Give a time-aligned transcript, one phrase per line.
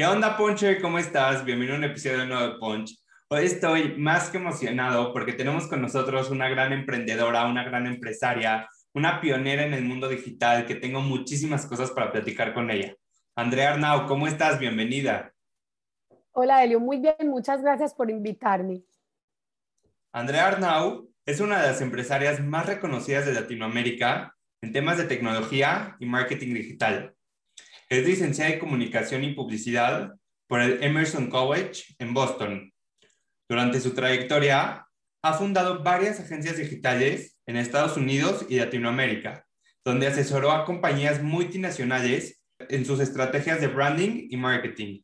[0.00, 0.80] ¿Qué onda, Ponche?
[0.80, 1.44] ¿Cómo estás?
[1.44, 2.98] Bienvenido a un episodio nuevo de Punch.
[3.28, 8.66] Hoy estoy más que emocionado porque tenemos con nosotros una gran emprendedora, una gran empresaria,
[8.94, 12.96] una pionera en el mundo digital que tengo muchísimas cosas para platicar con ella.
[13.36, 14.58] Andrea Arnau, ¿cómo estás?
[14.58, 15.34] Bienvenida.
[16.32, 16.80] Hola, Elio.
[16.80, 18.80] Muy bien, muchas gracias por invitarme.
[20.12, 25.94] Andrea Arnau es una de las empresarias más reconocidas de Latinoamérica en temas de tecnología
[26.00, 27.14] y marketing digital.
[27.90, 30.14] Es licenciada en Comunicación y Publicidad
[30.46, 32.72] por el Emerson College en Boston.
[33.48, 34.86] Durante su trayectoria,
[35.22, 39.44] ha fundado varias agencias digitales en Estados Unidos y Latinoamérica,
[39.84, 45.00] donde asesoró a compañías multinacionales en sus estrategias de branding y marketing.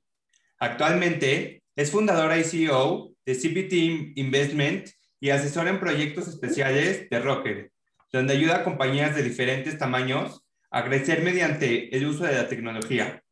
[0.61, 7.73] Actualmente es fundadora y CEO de CPT Investment y asesora en proyectos especiales de Rocker,
[8.13, 13.23] donde ayuda a compañías de diferentes tamaños a crecer mediante el uso de la tecnología.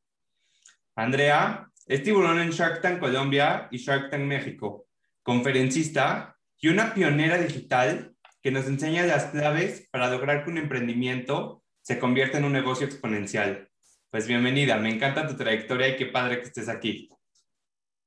[0.96, 4.86] Andrea es tiburón en Shark Tank Colombia y Shark Tank México,
[5.22, 11.62] conferencista y una pionera digital que nos enseña las claves para lograr que un emprendimiento
[11.80, 13.68] se convierta en un negocio exponencial.
[14.10, 17.10] Pues bienvenida, me encanta tu trayectoria y qué padre que estés aquí.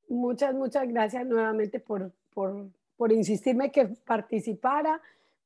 [0.08, 5.02] Muchas, muchas gracias nuevamente por, por, por insistirme que participara,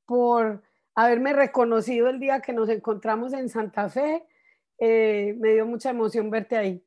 [0.06, 0.62] por
[0.96, 4.24] haberme reconocido el día que nos encontramos en Santa Fe.
[4.80, 6.84] Eh, me dio mucha emoción verte ahí.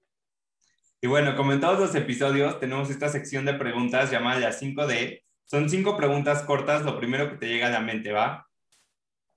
[1.01, 5.23] Y bueno, como en todos los episodios, tenemos esta sección de preguntas llamada la 5D.
[5.45, 8.49] Son cinco preguntas cortas, lo primero que te llega a la mente, ¿va?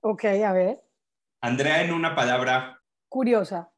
[0.00, 0.80] Ok, a ver.
[1.40, 2.80] Andrea, en una palabra.
[3.08, 3.70] Curiosa.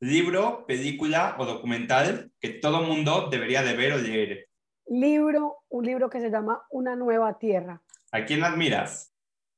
[0.00, 4.48] Libro, película o documental que todo mundo debería de ver o leer.
[4.86, 7.82] Libro, un libro que se llama Una nueva tierra.
[8.12, 9.15] ¿A quién admiras?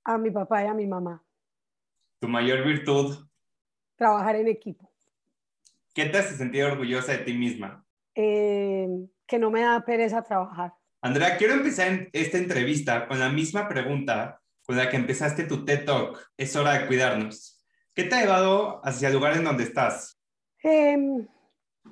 [0.08, 1.22] A mi papá y a mi mamá.
[2.18, 3.14] ¿Tu mayor virtud?
[3.94, 4.90] Trabajar en equipo.
[5.92, 7.84] ¿Qué te hace sentir orgullosa de ti misma?
[8.14, 8.88] Eh,
[9.26, 10.72] que no me da pereza trabajar.
[11.02, 15.84] Andrea, quiero empezar esta entrevista con la misma pregunta con la que empezaste tu TED
[15.84, 16.30] Talk.
[16.38, 17.62] Es hora de cuidarnos.
[17.94, 20.18] ¿Qué te ha llevado hacia el lugar en donde estás?
[20.62, 21.26] Em,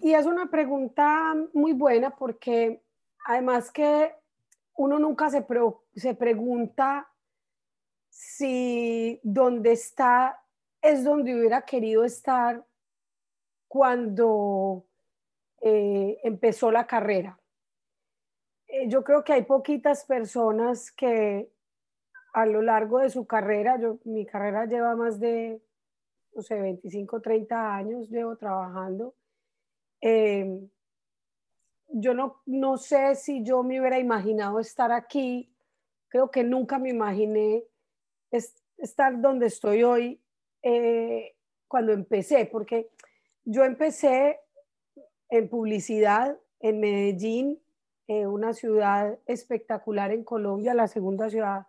[0.00, 2.82] y es una pregunta muy buena porque
[3.26, 4.14] además que
[4.74, 5.44] uno nunca se,
[5.94, 7.10] se pregunta
[8.16, 10.42] si donde está
[10.80, 12.64] es donde hubiera querido estar
[13.68, 14.86] cuando
[15.60, 17.38] eh, empezó la carrera.
[18.68, 21.52] Eh, yo creo que hay poquitas personas que
[22.32, 25.60] a lo largo de su carrera, yo, mi carrera lleva más de,
[26.34, 29.14] no sé, 25, 30 años, llevo trabajando.
[30.00, 30.70] Em,
[31.88, 35.54] yo no, no sé si yo me hubiera imaginado estar aquí,
[36.08, 37.62] creo que nunca me imaginé
[38.30, 40.20] estar donde estoy hoy
[40.62, 41.34] eh,
[41.68, 42.90] cuando empecé, porque
[43.44, 44.40] yo empecé
[45.28, 47.60] en publicidad en Medellín,
[48.08, 51.66] eh, una ciudad espectacular en Colombia, la segunda ciudad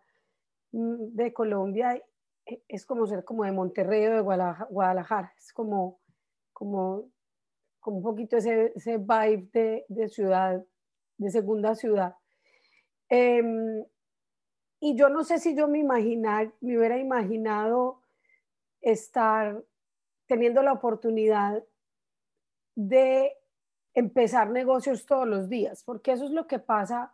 [0.72, 2.02] mm, de Colombia,
[2.46, 6.00] eh, es como ser como de Monterrey o de Guadalajara, es como,
[6.54, 7.10] como,
[7.80, 10.64] como un poquito ese, ese vibe de, de, ciudad,
[11.18, 12.16] de segunda ciudad.
[13.10, 13.84] Em,
[14.80, 18.02] y yo no sé si yo me, imaginar, me hubiera imaginado
[18.82, 19.64] estar
[20.28, 21.64] teniendo la oportunidad
[22.76, 23.34] de
[23.94, 27.12] empezar negocios todos los días, porque eso es lo que pasa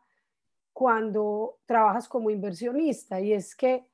[0.74, 3.86] cuando trabajas como inversionista y es que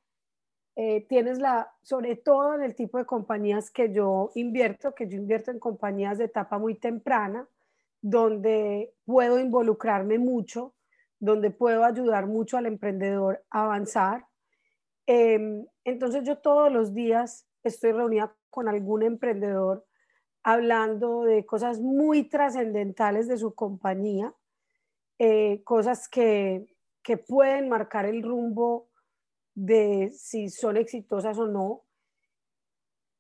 [0.76, 5.18] eh, tienes la, sobre todo en el tipo de compañías que yo invierto, que yo
[5.18, 7.48] invierto en compañías de etapa muy temprana,
[8.02, 10.74] donde puedo involucrarme mucho
[11.20, 14.26] donde puedo ayudar mucho al emprendedor a avanzar.
[15.06, 19.86] Em, entonces yo todos los días estoy reunida con algún emprendedor
[20.44, 24.34] hablando de cosas muy trascendentales de su compañía,
[25.20, 26.74] eh, cosas que,
[27.04, 28.90] que pueden marcar el rumbo
[29.54, 31.84] de si son exitosas o no.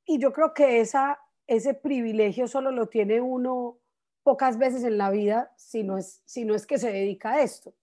[0.05, 3.79] Y yo creo que esa, ese privilegio solo lo tiene uno
[4.23, 7.41] pocas veces en la vida si no es, si no es que se dedica a
[7.41, 7.73] esto.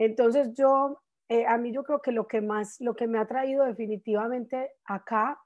[0.00, 3.26] Entonces yo, eh, a mí yo creo que lo que más, lo que me ha
[3.26, 5.38] traído definitivamente acá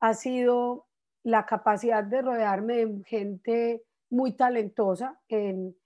[0.00, 0.86] ha sido
[1.22, 5.76] la capacidad de rodearme de gente muy talentosa en,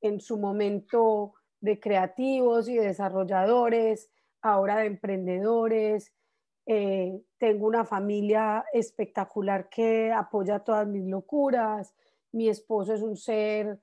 [0.00, 4.12] en su momento de creativos y desarrolladores,
[4.42, 6.14] ahora de emprendedores.
[6.66, 11.92] Eh, tengo una familia espectacular que apoya todas mis locuras.
[12.30, 13.80] Mi esposo es un ser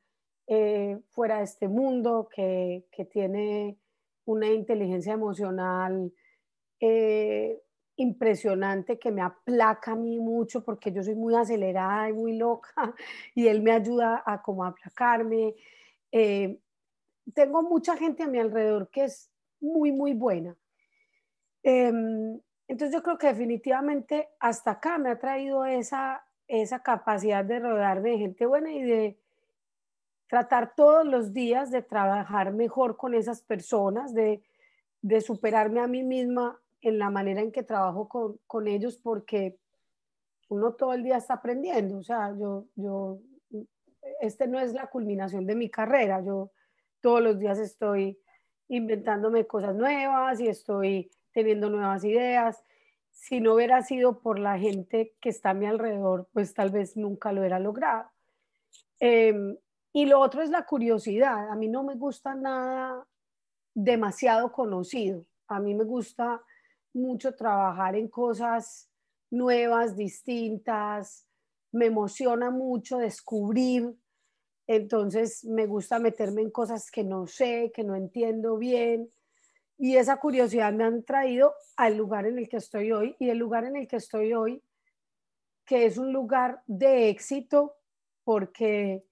[0.48, 3.78] eh, fuera de este mundo que, que, tiene
[4.26, 6.12] una inteligencia emocional
[6.80, 7.62] eh,
[7.96, 12.74] impresionante que me aplaca a mí mucho porque yo soy muy acelerada y muy loca
[13.36, 15.56] y él me ayuda a como aplacarme.
[16.12, 16.60] Eh,
[17.34, 19.32] tengo mucha gente a mi alrededor que es
[19.62, 20.56] muy, muy buena.
[21.64, 27.60] Em, entonces yo creo que definitivamente hasta acá me ha traído esa, esa capacidad de
[27.60, 29.23] rodearme de gente buena y de
[30.34, 34.42] tratar todos los días de trabajar mejor con esas personas, de,
[35.04, 39.60] de superarme a mí misma en la manera en que trabajo con, con, ellos porque
[40.50, 42.00] uno todo el día está aprendiendo.
[42.00, 43.20] O sea, yo, yo,
[44.22, 46.20] este no es la culminación de mi carrera.
[46.26, 46.50] Yo
[47.00, 48.18] todos los días estoy
[48.70, 52.64] inventándome cosas nuevas y estoy teniendo nuevas ideas.
[53.12, 56.98] Si no hubiera sido por la gente que está a mi alrededor, pues tal vez
[56.98, 58.10] nunca lo hubiera logrado.
[59.00, 59.58] Em,
[59.94, 61.50] y lo otro es la curiosidad.
[61.50, 63.08] A mí no me gusta nada
[63.74, 65.26] demasiado conocido.
[65.48, 66.42] A mí me gusta
[66.94, 68.90] mucho trabajar en cosas
[69.30, 71.28] nuevas, distintas,
[71.72, 73.96] me emociona mucho descubrir,
[74.68, 79.12] entonces me gusta meterme en cosas que no sé, que no entiendo bien,
[79.78, 83.40] y esa curiosidad me han traído al lugar en el que estoy hoy, y el
[83.40, 84.64] lugar en el que estoy hoy,
[85.66, 87.76] que es un lugar de éxito,
[88.24, 89.04] porque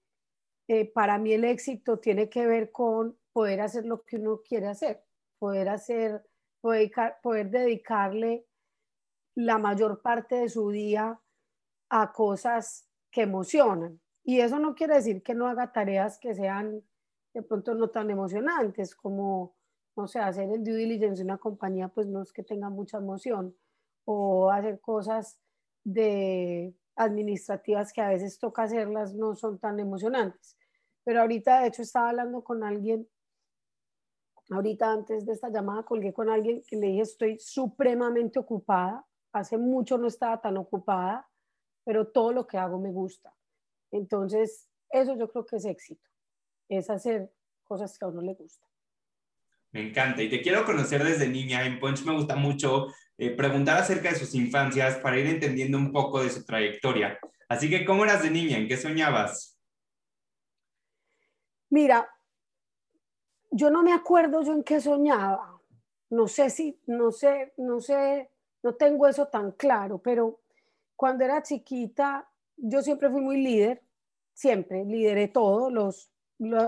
[0.68, 4.68] eh, para mí el éxito tiene que ver con poder hacer lo que uno quiere
[4.68, 5.04] hacer,
[5.38, 6.24] poder hacer
[6.62, 8.46] poder, dedicarle
[9.34, 11.20] la mayor parte de su día
[11.90, 14.00] a cosas que emocionan.
[14.24, 16.82] Y eso no quiere decir que no haga tareas que sean
[17.34, 19.56] de pronto no tan emocionantes como,
[19.96, 22.98] no sé, hacer el due diligence de una compañía, pues no es que tenga mucha
[22.98, 23.56] emoción,
[24.04, 25.40] o hacer cosas
[25.82, 30.56] de administrativas que a veces toca hacerlas no son tan emocionantes.
[31.04, 33.08] Pero ahorita, de hecho, estaba hablando con alguien
[34.50, 39.06] Ahorita antes de esta llamada colgué con alguien que le dije estoy supremamente ocupada.
[39.32, 41.26] Hace mucho no estaba tan ocupada,
[41.84, 43.34] pero todo lo que hago me gusta.
[43.90, 46.06] Entonces, eso yo creo que es éxito.
[46.68, 47.32] Es hacer
[47.64, 48.66] cosas que a uno le gusta.
[49.72, 51.64] Me encanta y te quiero conocer desde niña.
[51.64, 55.92] En Punch me gusta mucho eh, preguntar acerca de sus infancias para ir entendiendo un
[55.92, 57.18] poco de su trayectoria.
[57.48, 58.58] Así que, ¿cómo eras de niña?
[58.58, 59.58] ¿En qué soñabas?
[61.70, 62.06] Mira,
[63.50, 65.58] yo no me acuerdo yo en qué soñaba.
[66.10, 68.30] No sé si, no sé, no sé,
[68.62, 70.40] no tengo eso tan claro, pero
[70.96, 73.82] cuando era chiquita, yo siempre fui muy líder,
[74.34, 76.10] siempre lideré todo, los,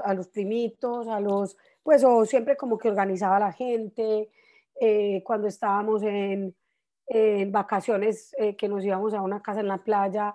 [0.05, 4.31] a los primitos, a los, pues, o siempre como que organizaba a la gente,
[4.81, 6.57] eh, cuando estábamos en,
[7.53, 10.35] vacaciones, eh, que nos íbamos a una casa en la playa,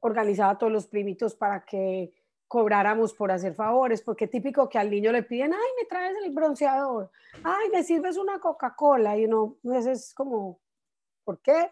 [0.00, 2.14] organizaba a todos los primitos para que
[2.48, 6.32] cobráramos por hacer favores, porque típico que al niño le piden, ay, me traes el
[6.32, 7.10] bronceador,
[7.44, 10.58] ay, me sirves una Coca-Cola, y uno, pues es como,
[11.22, 11.70] ¿por qué?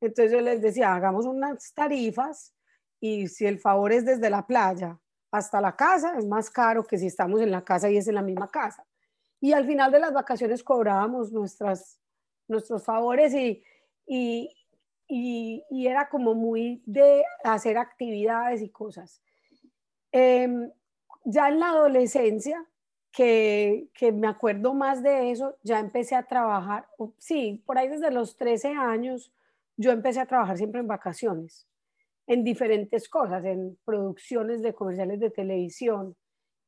[0.00, 2.54] Entonces yo les decía, hagamos unas tarifas
[3.00, 4.98] y si el favor es desde la playa
[5.30, 8.14] hasta la casa, es más caro que si estamos en la casa y es en
[8.14, 8.84] la misma casa.
[9.40, 12.00] Y al final de las vacaciones cobrábamos nuestras,
[12.48, 13.62] nuestros favores y,
[14.06, 14.54] y,
[15.08, 19.22] y, era como muy de hacer actividades y cosas.
[20.10, 20.70] Em,
[21.24, 22.64] ya en la adolescencia,
[23.12, 28.10] que, que, me acuerdo más de eso, ya empecé a trabajar, sí, por ahí desde
[28.10, 29.32] los 13 años,
[29.76, 31.67] yo empecé a trabajar siempre en vacaciones,
[32.28, 36.14] en diferentes cosas, en producciones de comerciales de televisión,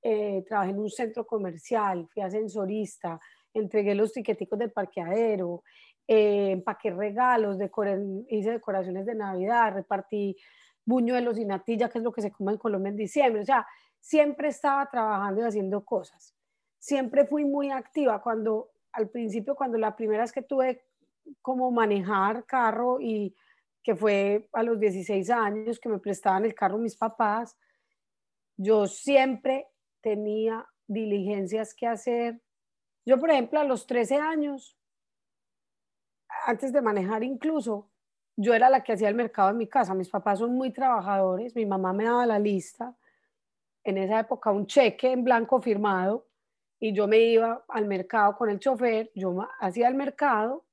[0.03, 3.21] eh, trabajé en un centro comercial, fui ascensorista,
[3.53, 5.63] entregué los tiqueticos del parqueadero,
[6.09, 7.59] eh, empaqué regalos,
[8.29, 10.35] hice decoraciones de Navidad, repartí
[10.87, 13.43] buñuelos y natilla, que es lo que se come en Colombia en diciembre.
[13.43, 13.67] O sea,
[14.01, 16.35] siempre estaba trabajando y haciendo cosas.
[16.79, 18.23] Siempre fui muy activa.
[18.23, 20.85] Cuando, al principio, cuando la primera vez que tuve
[21.43, 23.37] como manejar carro y
[23.83, 27.57] que fue a los 16 años que me prestaban el carro mis papás,
[28.57, 29.69] yo siempre
[30.01, 32.41] tenía diligencias que hacer.
[33.07, 34.79] Yo, por ejemplo, a los 13 años,
[36.47, 37.91] antes de manejar incluso,
[38.37, 39.95] yo era la que hacía el mercado en mi casa.
[39.95, 42.97] Mis papás son muy trabajadores, mi mamá me daba la lista,
[43.85, 46.27] en esa época un cheque en blanco firmado
[46.79, 50.65] y yo me iba al mercado con el chofer, yo hacía el mercado,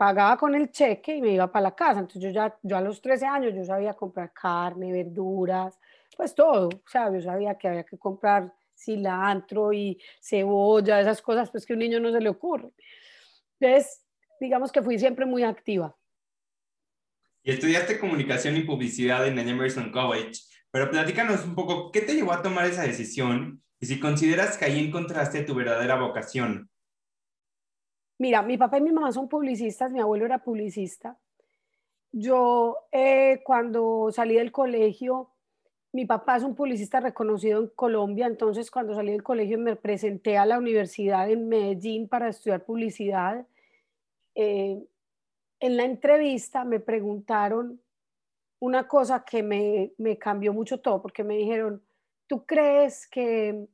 [0.00, 2.00] pagaba con el cheque y me iba para la casa.
[2.00, 5.78] Entonces yo ya, yo a los 13 años yo sabía comprar carne, verduras,
[6.16, 11.50] pues todo, o sea, yo sabía que había que comprar cilantro y cebolla, esas cosas,
[11.50, 12.70] pues que a un niño no se le ocurre.
[13.58, 14.06] Entonces,
[14.40, 15.94] digamos que fui siempre muy activa.
[17.42, 20.40] Y estudiaste comunicación y publicidad en Emerson College,
[20.70, 23.62] pero platícanos un poco, ¿qué te llevó a tomar esa decisión?
[23.78, 26.69] Y si consideras que ahí encontraste tu verdadera vocación.
[28.20, 31.16] Mira, mi papá y mi mamá son publicistas, mi abuelo era publicista.
[32.12, 35.30] Yo eh, cuando salí del colegio,
[35.92, 40.36] mi papá es un publicista reconocido en Colombia, entonces cuando salí del colegio me presenté
[40.36, 43.46] a la universidad en Medellín para estudiar publicidad.
[44.34, 44.84] Eh,
[45.58, 47.80] en la entrevista me preguntaron
[48.58, 51.82] una cosa que me, me cambió mucho todo, porque me dijeron,
[52.26, 53.66] ¿tú crees que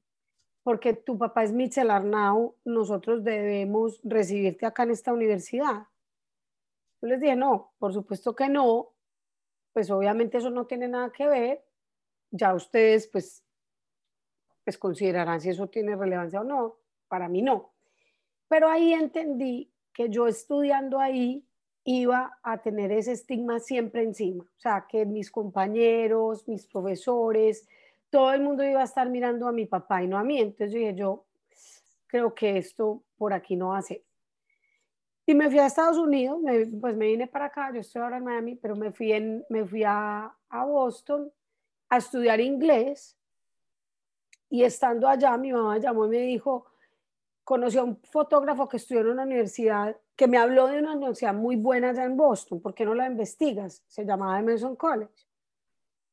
[0.67, 5.87] porque tu papá es Michel Arnau, nosotros debemos recibirte acá en esta universidad?
[7.01, 8.93] Yo les dije, no, por supuesto que no,
[9.73, 11.65] pues obviamente eso no tiene nada que ver,
[12.33, 13.45] ya ustedes pues,
[14.65, 17.73] pues considerarán si eso tiene relevancia o no, para mí no.
[18.49, 21.47] Pero ahí entendí que yo estudiando ahí
[21.85, 27.69] iba a tener ese estigma siempre encima, o sea, que mis compañeros, mis profesores,
[28.17, 30.41] todo el mundo iba a estar mirando a mi papá y no a mí.
[30.41, 31.27] Entonces yo dije, yo
[32.07, 34.03] creo que esto por aquí no va a ser.
[35.27, 36.41] Y me fui a Estados Unidos,
[36.81, 39.67] pues me vine para acá, yo estoy ahora en Miami, pero me fui, en, me
[39.67, 41.31] fui a, a Boston
[41.91, 43.19] a estudiar inglés.
[44.49, 46.65] Y estando allá, mi mamá llamó y me dijo,
[47.45, 51.35] conoció a un fotógrafo que estudió en una universidad, que me habló de una universidad
[51.35, 53.85] muy buena allá en Boston, ¿por qué no la investigas?
[53.87, 55.27] Se llamaba Emerson College.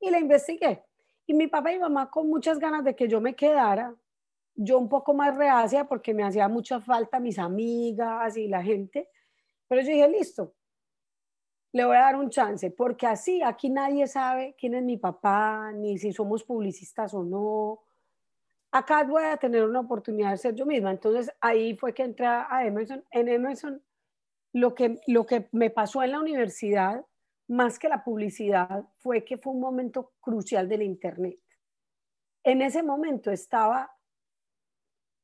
[0.02, 0.84] Y la investigué.
[1.26, 3.96] Y mi papá y mamá con muchas ganas de que yo me quedara,
[4.56, 9.10] yo un poco más reacia porque me hacía mucha falta mis amigas y la gente,
[9.68, 10.54] pero yo dije, listo,
[11.72, 15.72] le voy a dar un chance, porque así aquí nadie sabe quién es mi papá,
[15.74, 17.82] ni si somos publicistas o no.
[18.72, 20.92] Acá voy a tener una oportunidad de ser yo misma.
[20.92, 23.04] Entonces ahí fue que entré a Emerson.
[23.10, 23.82] En Emerson,
[24.54, 27.06] lo que, lo que me pasó en la universidad
[27.48, 31.40] más que la publicidad, fue que fue un momento crucial del Internet.
[32.44, 33.96] En ese momento estaba,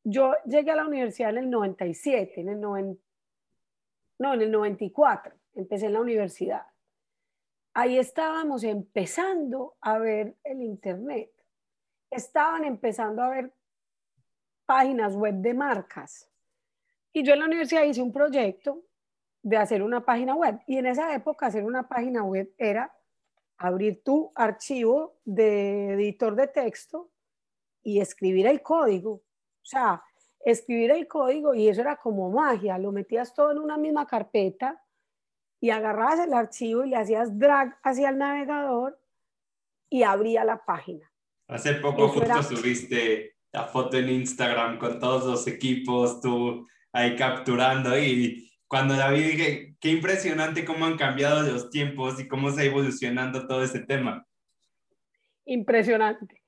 [0.04, 3.00] yo llegué a la universidad en el 97, en el no, en
[4.42, 6.66] el 94, empecé en la universidad.
[7.74, 11.32] Ahí estábamos empezando a ver el Internet.
[12.10, 13.54] Estaban empezando a ver
[14.66, 16.30] páginas web de marcas.
[17.14, 18.84] Y yo en la universidad hice un proyecto
[19.42, 20.60] de hacer una página web.
[20.68, 22.94] Y en esa época hacer una página web era
[23.58, 27.12] abrir tu archivo de editor de texto
[27.84, 29.12] y escribir el código.
[29.12, 29.24] O
[29.66, 30.04] sea,
[30.40, 32.78] escribir el código y eso era como magia.
[32.78, 34.82] Lo metías todo en una misma carpeta
[35.60, 39.00] y agarrabas el archivo y le hacías drag hacia el navegador
[39.90, 41.12] y abría la página.
[41.48, 47.98] Hace poco justo subiste la foto en Instagram con todos los equipos, tú ahí capturando
[47.98, 52.64] y cuando la vi dije, qué impresionante cómo han cambiado los tiempos y cómo está
[52.64, 54.28] evolucionando todo ese tema.
[55.46, 56.44] Impresionante.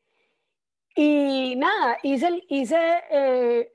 [0.95, 2.77] Y nada, hice, hice
[3.09, 3.71] eh,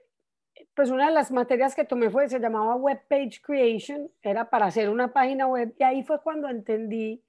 [0.74, 4.66] pues una de las materias que tomé fue, se llamaba Web Page Creation, era para
[4.66, 7.24] hacer una página web y ahí fue cuando entendí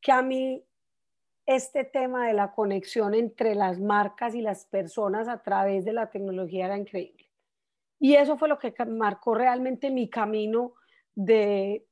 [0.00, 0.64] que a mí
[1.44, 6.08] este tema de la conexión entre las marcas y las personas a través de la
[6.08, 7.27] tecnología era increíble.
[8.00, 10.74] Y eso fue lo que marcó realmente mi camino
[11.14, 11.84] de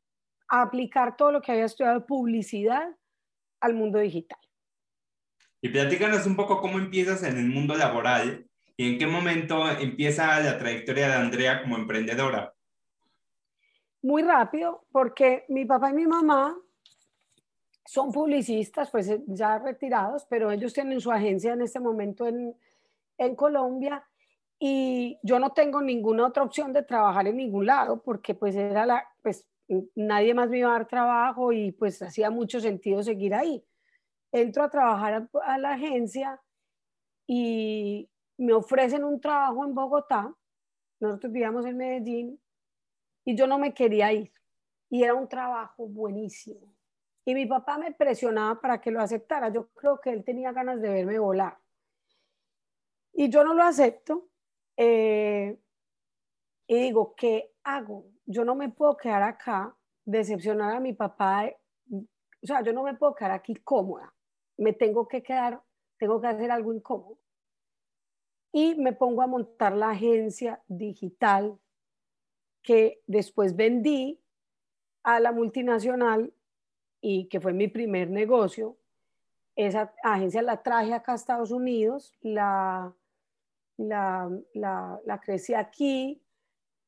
[0.48, 2.88] aplicar todo lo que había estudiado de publicidad
[3.60, 4.38] al mundo digital.
[5.60, 8.46] Y platícanos un poco cómo empiezas en el mundo laboral
[8.76, 12.54] y en qué momento empieza la trayectoria de Andrea como emprendedora.
[14.02, 16.56] Muy rápido, porque mi papá y mi mamá
[17.84, 22.54] son publicistas, pues ya retirados, pero ellos tienen su agencia en este momento en,
[23.18, 24.06] en Colombia
[24.58, 28.86] y yo no tengo ninguna otra opción de trabajar en ningún lado porque pues era
[28.86, 29.46] la, pues
[29.94, 33.64] nadie más me iba a dar trabajo y pues hacía mucho sentido seguir ahí.
[34.32, 36.40] Entro a trabajar a, la agencia
[37.26, 38.08] y
[38.38, 40.34] me ofrecen un trabajo en Bogotá,
[41.00, 42.40] nosotros vivíamos en Medellín
[43.24, 44.32] y yo no me quería ir
[44.88, 46.74] y era un trabajo buenísimo.
[47.24, 49.48] Y mi papá me presionaba para que lo aceptara.
[49.48, 51.58] Yo creo que él tenía ganas de verme volar.
[53.12, 54.28] Y yo no lo acepto
[54.76, 55.58] eh,
[56.66, 58.06] y digo, ¿qué hago?
[58.26, 61.50] Yo no me puedo quedar acá, decepcionar a mi papá.
[61.90, 64.12] O sea, yo no me puedo quedar aquí cómoda.
[64.56, 65.62] Me tengo que quedar,
[65.98, 67.18] tengo que hacer algo incómodo.
[68.52, 71.58] Y me pongo a montar la agencia digital
[72.62, 74.20] que después vendí
[75.02, 76.32] a la multinacional
[77.00, 78.76] y que fue mi primer negocio.
[79.54, 82.94] esa agencia la traje acá a Estados Unidos, la,
[83.78, 86.22] la, la, crecí aquí,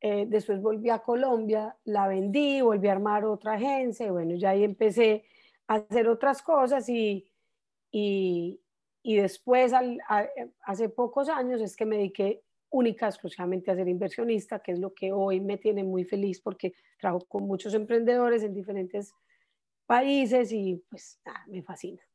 [0.00, 4.50] eh, después volví a Colombia, la vendí, volví a armar otra agencia y bueno, ya
[4.50, 5.25] ahí empecé
[5.66, 7.30] a hacer otras cosas y,
[7.90, 8.61] y,
[9.02, 9.73] y después,
[10.64, 14.92] hace pocos años, es que me dediqué única, exclusivamente a ser inversionista, que es lo
[14.92, 19.14] que hoy me tiene muy feliz porque trabajo con muchos emprendedores en diferentes
[19.87, 22.08] países y pues me fascina.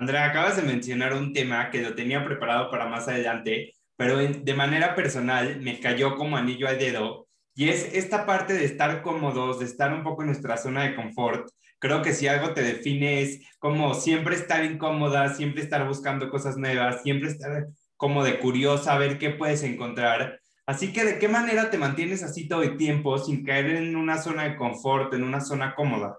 [0.00, 4.54] Andrea, acabas de mencionar un tema que lo tenía preparado para más adelante, pero de
[4.54, 9.58] manera personal me cayó como anillo al dedo y es esta parte de estar cómodos,
[9.58, 11.50] de estar un poco en nuestra zona de confort.
[11.78, 16.56] Creo que si algo te define es como siempre estar incómoda, siempre estar buscando cosas
[16.56, 17.66] nuevas, siempre estar
[17.98, 20.40] como de curiosa, a ver qué puedes encontrar.
[20.64, 24.16] Así que, ¿de qué manera te mantienes así todo el tiempo sin caer en una
[24.16, 26.16] zona de confort, en una zona cómoda?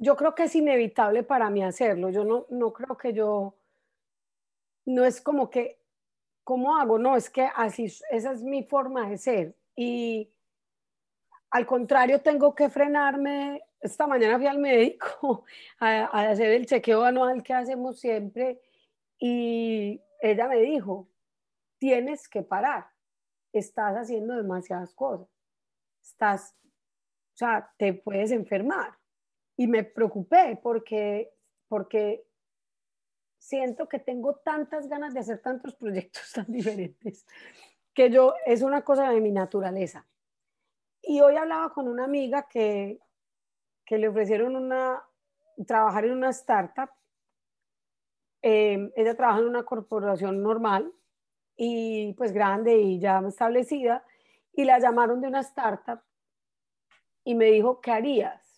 [0.00, 2.10] Yo creo que es inevitable para mí hacerlo.
[2.10, 3.54] Yo no, no creo que yo,
[4.86, 5.78] no es como que,
[6.42, 6.98] ¿cómo hago?
[6.98, 9.56] No, es que así, esa es mi forma de ser.
[9.76, 10.32] Y
[11.50, 15.44] al contrario, tengo que frenarme esta mañana fui al médico
[15.80, 18.60] a, hacer el chequeo anual que hacemos siempre
[19.18, 21.08] y ella me dijo,
[21.78, 22.86] tienes que parar,
[23.52, 25.28] estás haciendo demasiadas cosas,
[26.02, 28.99] estás, o sea, te puedes enfermar.
[29.60, 31.34] Y me preocupé porque,
[31.68, 32.26] porque
[33.36, 37.26] siento que tengo tantas ganas de hacer tantos proyectos tan diferentes
[37.92, 40.06] que yo, es una cosa de mi naturaleza.
[41.02, 43.00] Y hoy hablaba con una amiga que,
[43.84, 45.02] que le ofrecieron una,
[45.66, 46.88] trabajar en una startup.
[48.40, 50.90] Eh, ella trabaja en una corporación normal
[51.54, 54.06] y pues grande y ya establecida
[54.54, 56.00] y la llamaron de una startup
[57.24, 58.49] y me dijo, ¿qué harías?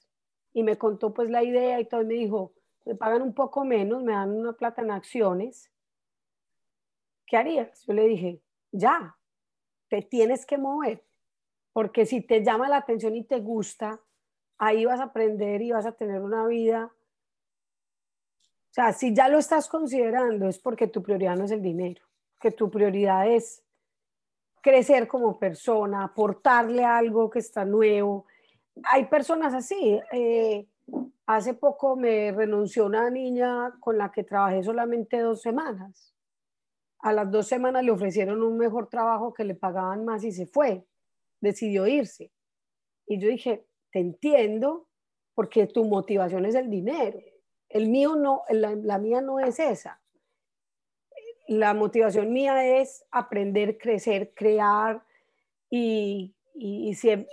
[0.52, 2.52] Y me contó pues la idea y todo y me dijo,
[2.85, 5.71] me pagan un poco menos, me dan una plata en acciones.
[7.26, 7.84] ¿Qué harías?
[7.86, 9.17] Yo le dije, ya,
[9.88, 11.04] te tienes que mover,
[11.73, 14.00] porque si te llama la atención y te gusta,
[14.58, 16.93] ahí vas a aprender y vas a tener una vida.
[18.71, 22.02] O sea, si ya lo estás considerando es porque tu prioridad no es el dinero,
[22.41, 23.62] que tu prioridad es
[24.62, 28.26] crecer como persona, aportarle algo que está nuevo.
[28.85, 30.00] Hay personas así.
[30.13, 30.67] Eh,
[31.26, 36.15] hace poco me renunció una niña con la que trabajé solamente dos semanas.
[37.00, 40.47] A las dos semanas le ofrecieron un mejor trabajo que le pagaban más y se
[40.47, 40.85] fue.
[41.41, 42.30] Decidió irse.
[43.06, 44.87] Y yo dije, te entiendo
[45.35, 47.19] porque tu motivación es el dinero.
[47.69, 50.00] El mío no, la, mía no es esa.
[51.49, 55.02] La motivación mía es aprender, crecer, crear
[55.71, 56.35] y,
[56.95, 57.26] si,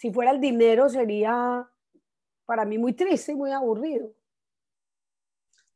[0.00, 1.68] si fuera el dinero sería
[2.46, 4.10] para mí muy triste y muy aburrido.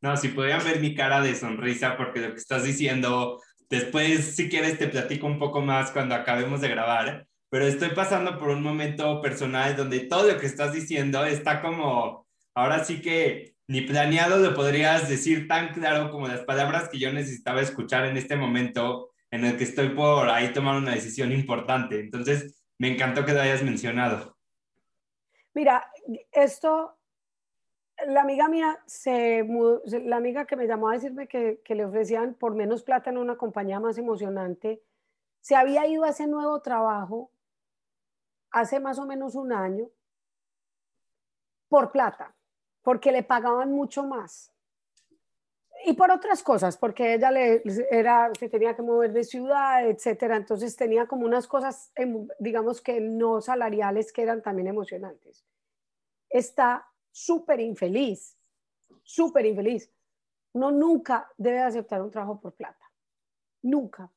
[0.01, 4.49] No, si podían ver mi cara de sonrisa porque lo que estás diciendo, después si
[4.49, 8.63] quieres te platico un poco más cuando acabemos de grabar, pero estoy pasando por un
[8.63, 14.39] momento personal donde todo lo que estás diciendo está como, ahora sí que ni planeado
[14.39, 19.11] lo podrías decir tan claro como las palabras que yo necesitaba escuchar en este momento
[19.31, 22.01] en el que estoy por ahí tomar una decisión importante.
[22.01, 24.37] Entonces, me encantó que lo hayas mencionado.
[25.55, 25.91] Mira,
[26.33, 26.97] esto,
[28.07, 29.47] la amiga mía, se,
[30.05, 33.19] la amiga que me llamó a decirme que, que le ofrecían por menos plata en
[33.19, 34.83] una compañía más emocionante,
[35.41, 37.31] se había ido a ese nuevo trabajo
[38.51, 39.89] hace más o menos un año
[41.69, 42.35] por plata,
[42.83, 44.54] porque le pagaban mucho más.
[45.87, 50.37] Y por otras cosas, porque ella le, era, se tenía que mover de ciudad, etcétera.
[50.37, 55.45] Entonces tenía como unas cosas, em, digamos que no salariales, que eran también emocionantes.
[56.31, 58.39] Está súper infeliz,
[59.03, 59.91] súper infeliz.
[60.53, 62.91] Uno nunca debe aceptar un trabajo por plata.
[63.63, 64.11] Nunca.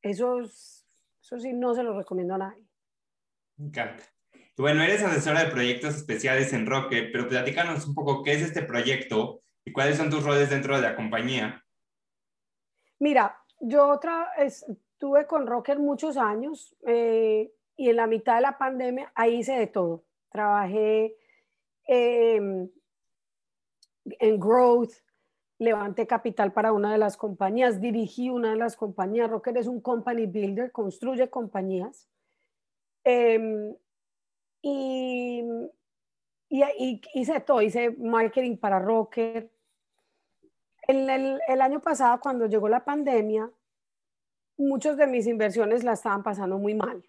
[0.00, 2.64] Eso, eso sí, no se lo recomiendo a nadie.
[3.56, 4.04] Me encanta.
[4.56, 8.62] Bueno, eres asesora de proyectos especiales en Rocket, pero platícanos un poco qué es este
[8.62, 11.64] proyecto y cuáles son tus roles dentro de la compañía.
[12.98, 18.58] Mira, yo otra estuve con Rocket muchos años eh, y en la mitad de la
[18.58, 20.04] pandemia ahí hice de todo.
[20.30, 21.16] Trabajé
[21.86, 22.68] em,
[24.04, 24.92] en growth,
[25.58, 29.30] levanté capital para una de las compañías, dirigí una de las compañías.
[29.30, 32.08] Rocket es un company builder, construye compañías.
[33.02, 33.74] Em,
[34.62, 35.42] y,
[36.48, 39.53] y, hice todo, hice marketing para Rocker.
[40.86, 43.50] El, el, el, año pasado, cuando llegó la pandemia,
[44.56, 47.02] muchos de mis inversiones la estaban pasando muy mal,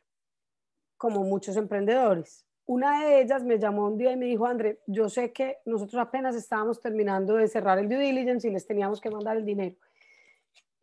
[0.97, 2.45] como muchos emprendedores.
[2.67, 6.01] una de ellas me llamó un día y me dijo, André, yo sé que nosotros
[6.01, 9.75] apenas estábamos terminando de cerrar el due diligence y les teníamos que mandar el dinero.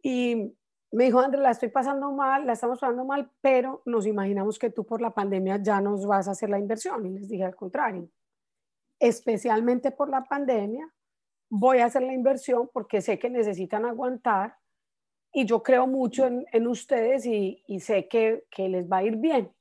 [0.01, 0.55] Y
[0.93, 4.71] me dijo, André, la estoy pasando mal, la estamos pasando mal, pero nos imaginamos que
[4.71, 7.05] tú por la pandemia ya nos vas a hacer la inversión.
[7.07, 8.09] Y les dije al contrario,
[9.01, 10.89] especialmente por la pandemia,
[11.55, 14.57] voy a hacer la inversión porque sé que necesitan aguantar
[15.35, 19.53] y yo creo mucho en, ustedes y, sé que, que les va a ir bien.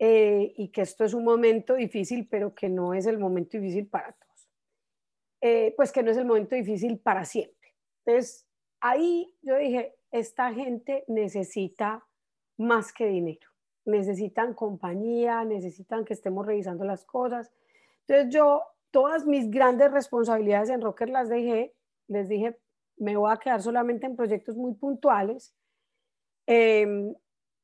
[0.00, 3.86] Eh, y que esto es un momento difícil, pero que no es el momento difícil
[3.86, 4.48] para todos.
[5.40, 7.74] Eh, pues que no es el momento difícil para siempre.
[8.04, 8.44] Entonces,
[8.80, 12.04] ahí yo dije, esta gente necesita
[12.56, 13.48] más que dinero,
[13.84, 17.52] necesitan compañía, necesitan que estemos revisando las cosas.
[18.00, 21.74] Entonces yo todas mis grandes responsabilidades en Rocker las dejé,
[22.06, 22.56] les dije,
[22.96, 25.56] me voy a quedar solamente en proyectos muy puntuales.
[26.46, 27.12] Eh,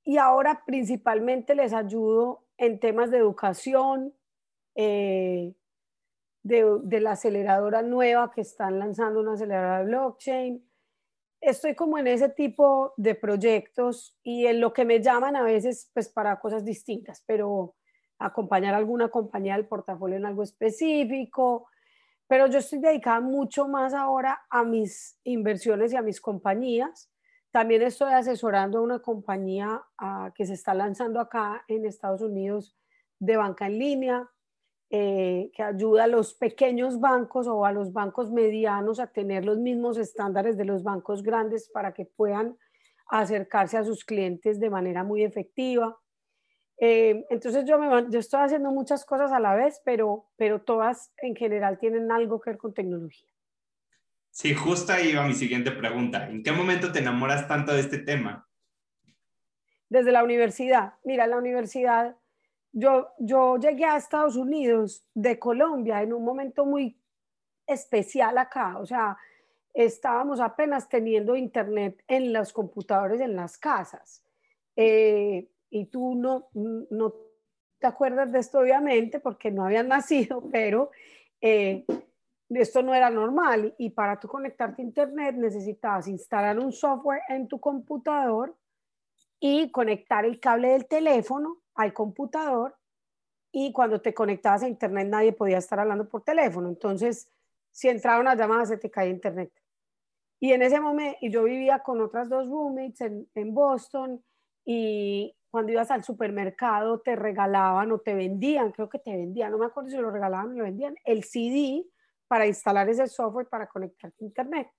[0.05, 4.15] y ahora principalmente les ayudo en temas de educación,
[4.75, 5.55] eh,
[6.43, 10.71] de, la aceleradora nueva que están lanzando una aceleradora de blockchain.
[11.41, 15.91] Estoy como en ese tipo de proyectos y en lo que me llaman a veces
[15.93, 17.77] pues para cosas distintas, pero
[18.19, 21.69] acompañar a alguna compañía del portafolio en algo específico,
[22.27, 27.11] pero yo estoy dedicada mucho más ahora a mis inversiones y a mis compañías
[27.51, 32.77] también estoy asesorando a una compañía ah, que se está lanzando acá en Estados Unidos
[33.19, 34.31] de banca en línea,
[34.91, 39.59] eh, que ayuda a los pequeños bancos o a los bancos medianos a tener los
[39.59, 42.57] mismos estándares de los bancos grandes para que puedan
[43.11, 45.99] acercarse a sus clientes de manera muy efectiva.
[46.81, 51.13] Eh, entonces yo, me, yo estoy haciendo muchas cosas a la vez, pero, pero todas
[51.19, 53.29] en general tienen algo que ver con tecnología.
[54.31, 56.29] Sí, justo ahí va mi siguiente pregunta.
[56.29, 58.49] ¿En qué momento te enamoras tanto de este tema?
[59.89, 60.95] Desde la universidad.
[61.03, 62.17] Mira, la universidad,
[62.73, 66.97] yo, yo llegué a Estados Unidos de Colombia en un momento muy
[67.67, 68.79] especial acá.
[68.79, 69.17] O sea,
[69.75, 74.23] estábamos apenas teniendo internet en los computadores en las casas.
[74.77, 77.15] Eh, y tú no, no
[77.79, 80.91] te acuerdas de esto, obviamente, porque no habían nacido, pero
[81.41, 81.85] eh,
[82.51, 87.47] esto no era normal y para tú conectarte a internet necesitabas instalar un software en
[87.47, 88.57] tu computador
[89.39, 92.77] y conectar el cable del teléfono al computador
[93.53, 96.69] y cuando te conectabas a internet nadie podía estar hablando por teléfono.
[96.69, 97.31] Entonces,
[97.71, 99.53] si entraba una llamada se te caía internet.
[100.41, 104.23] Y en ese momento, yo vivía con otras dos roommates en, en Boston
[104.65, 109.59] y cuando ibas al supermercado te regalaban o te vendían, creo que te vendían, no
[109.59, 111.87] me acuerdo si lo regalaban o lo vendían, el CD
[112.27, 114.71] para instalar ese software para conectarte a Internet.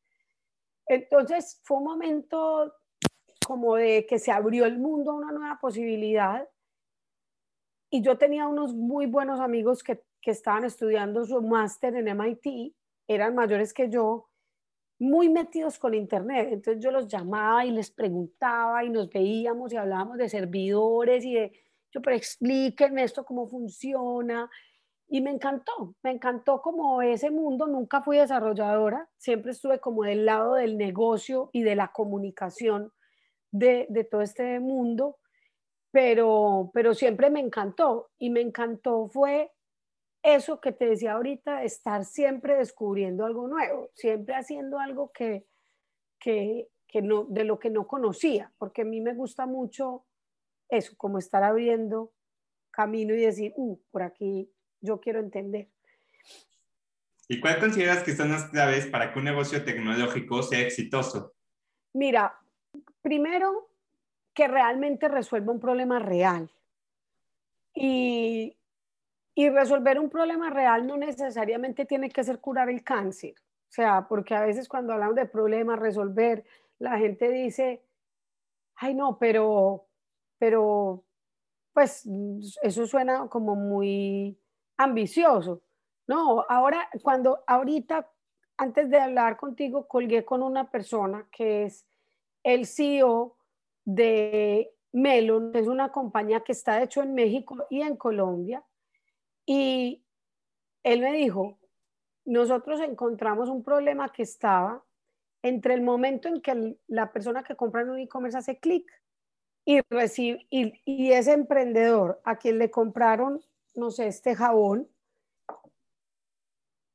[0.86, 2.74] Entonces fue un momento
[3.46, 6.48] como de que se abrió el mundo a una nueva posibilidad
[7.90, 12.76] y yo tenía unos muy buenos amigos que, que estaban estudiando su máster en MIT,
[13.08, 14.29] eran mayores que yo,
[15.00, 16.50] muy metidos con Internet.
[16.52, 21.34] Entonces yo los llamaba y les preguntaba y nos veíamos y hablábamos de servidores y
[21.34, 21.54] de,
[21.92, 24.50] yo, pero explíquenme esto cómo funciona
[25.12, 30.26] y me encantó, me encantó como ese mundo, nunca fui desarrolladora, siempre estuve como del
[30.26, 32.94] lado del negocio y de la comunicación
[33.50, 35.18] de, de todo este mundo,
[35.90, 38.12] pero, pero siempre me encantó.
[38.20, 39.52] Y me encantó fue
[40.24, 45.46] eso que te decía ahorita, estar siempre descubriendo algo nuevo, siempre haciendo algo que,
[46.20, 50.06] que, que no, de lo que no conocía, porque a mí me gusta mucho
[50.68, 52.14] eso, como estar abriendo
[52.72, 54.52] camino y decir, uh, por aquí
[54.82, 55.70] yo quiero entender.
[57.28, 61.34] ¿Y cuál consideras que son las claves para que un negocio tecnológico sea exitoso?
[61.94, 62.40] Mira,
[63.02, 63.70] primero,
[64.34, 66.52] que realmente resuelva un problema real.
[67.76, 68.58] Y,
[69.40, 73.36] y resolver un problema real no necesariamente tiene que ser curar el cáncer.
[73.40, 76.44] O sea, porque a veces cuando hablamos de problemas, resolver,
[76.78, 77.82] la gente dice,
[78.76, 79.88] ay no, pero,
[80.38, 81.06] pero,
[81.72, 82.06] pues
[82.62, 84.38] eso suena como muy
[84.76, 85.62] ambicioso.
[86.06, 88.12] No, ahora, cuando ahorita,
[88.58, 91.88] antes de hablar contigo, colgué con una persona que es
[92.44, 93.38] el CEO
[93.86, 98.66] de Melon, es una compañía que está hecho en México y en Colombia.
[99.50, 100.04] Y
[100.84, 101.58] él me dijo,
[102.24, 104.86] nosotros encontramos un problema que estaba
[105.42, 108.86] entre el momento en que la persona que compra en un e-commerce hace clic
[109.66, 113.42] y recibe, y, y ese emprendedor a quien le compraron
[113.76, 114.88] no sé, este jabón,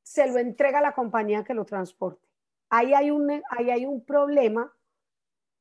[0.03, 2.25] se lo entrega a la compañía que lo transporte.
[2.69, 4.73] Ahí hay un, ahí hay un problema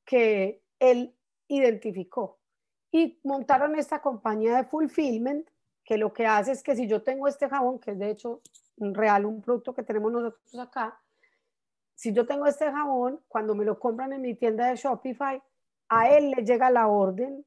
[0.04, 1.16] que él
[1.48, 2.38] identificó
[2.92, 5.48] y montaron esta compañía de fulfillment
[5.84, 8.40] que lo que hace es que si yo tengo este jabón, que es de hecho
[8.76, 11.00] un real, un producto que tenemos nosotros acá,
[11.94, 15.40] si yo tengo este jabón, cuando me lo compran en mi tienda de Shopify,
[15.88, 17.44] a él le llega la orden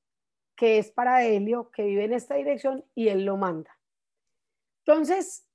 [0.55, 3.77] que es para Helio, que vive en esta dirección y él lo manda.
[4.85, 5.45] Entonces,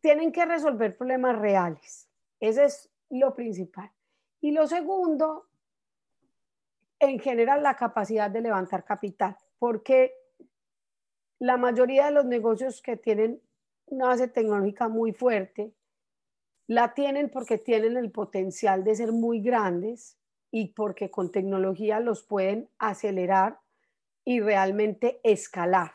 [0.00, 2.08] tienen que resolver problemas reales.
[2.40, 3.90] Ese es lo principal.
[4.40, 5.48] Y lo segundo,
[6.98, 10.14] en general, la capacidad de levantar capital, porque
[11.44, 13.38] la mayoría de los negocios que tienen
[13.84, 15.74] una base tecnológica muy fuerte,
[16.66, 20.16] la tienen porque tienen el potencial de ser muy grandes
[20.50, 23.60] y porque con tecnología los pueden acelerar
[24.24, 25.92] y realmente escalar.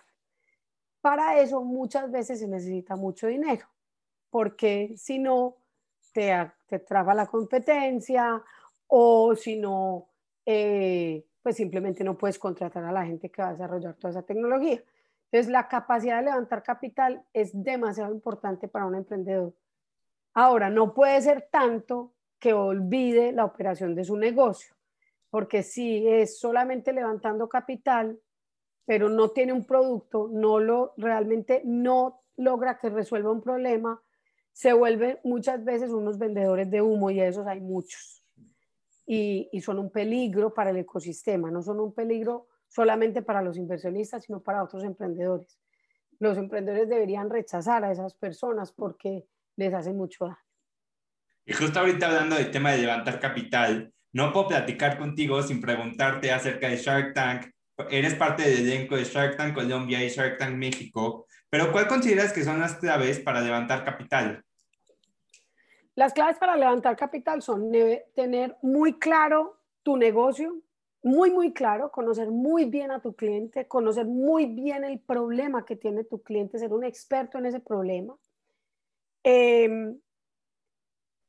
[1.01, 3.65] Para eso muchas veces se necesita mucho dinero,
[4.29, 5.55] porque si no,
[6.13, 6.31] te,
[6.67, 8.43] te traba la competencia
[8.85, 10.09] o si no,
[10.45, 14.21] eh, pues simplemente no puedes contratar a la gente que va a desarrollar toda esa
[14.21, 14.83] tecnología.
[15.31, 19.53] Entonces, la capacidad de levantar capital es demasiado importante para un emprendedor.
[20.33, 24.73] Ahora, no puede ser tanto que olvide la operación de su negocio,
[25.29, 28.19] porque si es solamente levantando capital,
[28.85, 34.01] pero no tiene un producto, no lo realmente no logra que resuelva un problema,
[34.51, 38.23] se vuelven muchas veces unos vendedores de humo y esos hay muchos.
[39.05, 43.57] Y, y son un peligro para el ecosistema, no son un peligro solamente para los
[43.57, 45.59] inversionistas, sino para otros emprendedores.
[46.19, 49.25] Los emprendedores deberían rechazar a esas personas porque
[49.57, 50.37] les hace mucho daño.
[51.45, 56.31] Y justo ahorita hablando del tema de levantar capital, no puedo platicar contigo sin preguntarte
[56.31, 57.47] acerca de Shark Tank.
[57.89, 62.33] Eres parte del elenco de Shark Tank Colombia y Shark Tank México, pero ¿cuál consideras
[62.33, 64.43] que son las claves para levantar capital?
[65.95, 67.71] Las claves para levantar capital son
[68.15, 70.61] tener muy claro tu negocio,
[71.01, 75.75] muy, muy claro, conocer muy bien a tu cliente, conocer muy bien el problema que
[75.75, 78.17] tiene tu cliente, ser un experto en ese problema.
[79.23, 79.99] Em,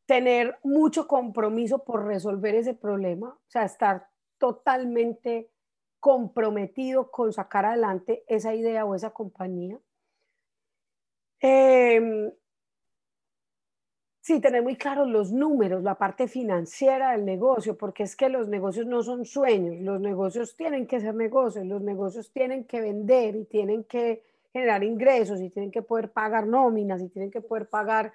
[0.06, 5.50] tener mucho compromiso por resolver ese problema, o sea, estar totalmente
[6.00, 9.78] comprometido con sacar adelante esa idea o esa compañía.
[11.40, 12.32] Eh,
[14.22, 18.48] Sí, tener muy claros los números, la parte financiera del negocio, porque es que los
[18.48, 23.34] negocios no son sueños, los negocios tienen que ser negocios, los negocios tienen que vender
[23.34, 27.68] y tienen que generar ingresos y tienen que poder pagar nóminas y tienen que poder
[27.68, 28.12] pagar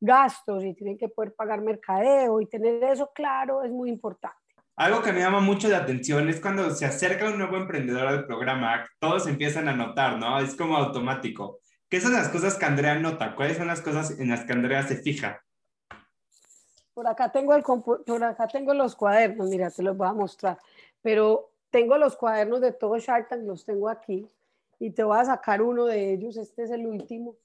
[0.00, 4.36] gastos y tienen que poder pagar mercadeo y tener eso claro es muy importante.
[4.76, 8.26] Algo que me llama mucho la atención es cuando se acerca un nuevo emprendedor al
[8.26, 10.38] programa, todos empiezan a notar, ¿no?
[10.38, 11.58] Es como automático.
[11.88, 13.34] ¿Qué son las cosas que Andrea nota?
[13.34, 15.42] ¿Cuáles son las cosas en las que Andrea se fija?
[16.92, 20.58] Por acá tengo, el, por acá tengo los cuadernos, mira, te los voy a mostrar,
[21.00, 24.26] pero tengo los cuadernos de todo Shark Tank, los tengo aquí
[24.78, 27.36] y te voy a sacar uno de ellos, este es el último.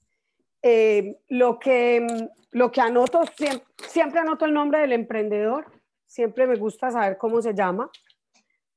[0.60, 2.06] Eh, lo, que,
[2.50, 5.66] lo que anoto, siempre, siempre anoto el nombre del emprendedor,
[6.04, 7.90] siempre me gusta saber cómo se llama,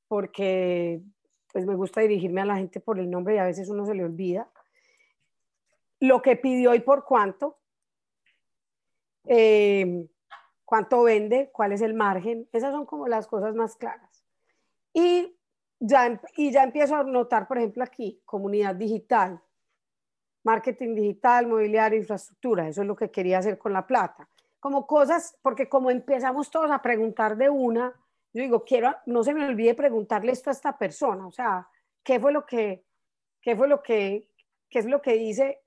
[0.06, 1.02] porque
[1.52, 3.94] pues me gusta dirigirme a la gente por el nombre y a veces uno se
[3.94, 4.48] le olvida
[6.00, 7.58] lo que pidió y por cuánto,
[9.24, 10.06] eh,
[10.64, 14.24] cuánto vende, cuál es el margen, esas son como las cosas más claras.
[14.92, 15.36] Y
[15.80, 19.40] ya, y ya empiezo a notar, por ejemplo, aquí, comunidad digital,
[20.44, 24.28] marketing digital, mobiliario, infraestructura, eso es lo que quería hacer con la plata.
[24.60, 27.94] Como cosas, porque como empezamos todos a preguntar de una,
[28.32, 31.68] yo digo, quiero, no se me olvide preguntarle esto a esta persona, o sea,
[32.02, 32.84] ¿qué fue lo que,
[33.40, 34.28] qué fue lo que,
[34.68, 35.60] qué es lo que dice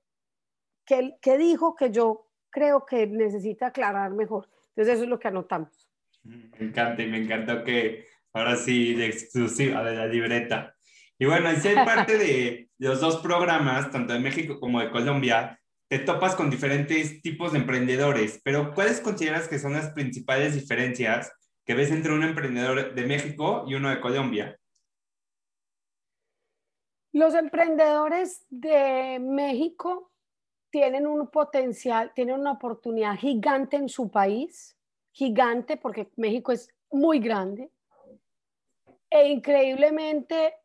[0.86, 4.50] que, dijo que yo creo que necesita aclarar mejor.
[4.70, 5.90] Entonces eso es lo que anotamos.
[6.24, 10.76] Me encanta y me encantó que ahora sí de exclusiva de la libreta.
[11.18, 15.60] Y bueno, y si parte de los dos programas, tanto de México como de Colombia,
[15.88, 21.34] te topas con diferentes tipos de emprendedores, pero ¿cuáles consideras que son las principales diferencias
[21.66, 24.58] que ves entre un emprendedor de México y uno de Colombia?
[27.12, 30.11] Los emprendedores de México
[30.72, 34.78] tienen un potencial, tienen una oportunidad gigante en su país,
[35.12, 37.70] gigante porque México es muy grande.
[39.10, 40.56] E increíblemente,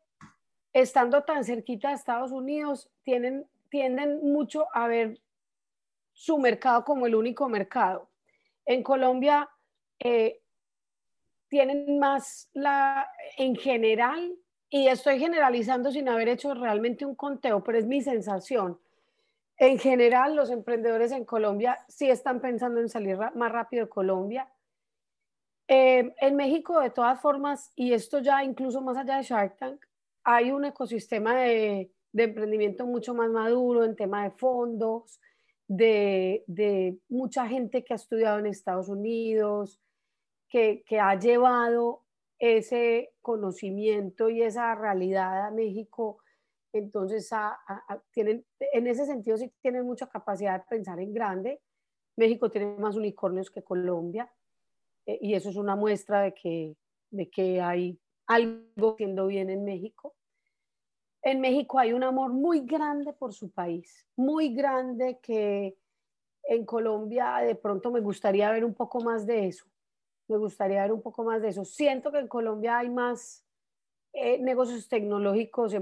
[0.71, 5.19] estando tan cerquita de Estados Unidos, tienen, tienden mucho a ver
[6.13, 8.09] su mercado como el único mercado.
[8.65, 9.49] En Colombia
[9.99, 10.41] eh,
[11.49, 14.33] tienen más la, en general,
[14.69, 18.79] y estoy generalizando sin haber hecho realmente un conteo, pero es mi sensación
[19.57, 24.51] en general, los emprendedores en Colombia sí están pensando en salir más rápido de Colombia.
[25.67, 29.85] Eh, en México, de todas formas, y esto ya incluso más allá de Shark Tank,
[30.23, 35.21] hay un ecosistema de de emprendimiento mucho más maduro en tema de fondos,
[35.67, 39.79] de, de mucha gente que ha estudiado en Estados Unidos,
[40.49, 42.05] que, que ha llevado
[42.39, 46.17] ese conocimiento y esa realidad a México.
[46.77, 47.29] Entonces,
[48.11, 51.61] tienen, en ese sentido sí tienen mucha capacidad de pensar en grande.
[52.15, 54.31] México tiene más unicornios que Colombia
[55.05, 56.75] eh, y eso es una muestra de que,
[57.11, 60.15] de que hay algo siendo bien en México.
[61.21, 65.77] En México hay un amor muy grande por su país, muy grande que
[66.43, 69.65] en Colombia de pronto me gustaría ver un poco más de eso
[70.27, 71.63] me gustaría ver un poco más de eso.
[71.65, 73.45] Siento que en Colombia hay más
[74.13, 75.73] eh, negocios tecnológicos,